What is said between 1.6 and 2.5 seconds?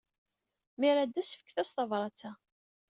tabṛat-a.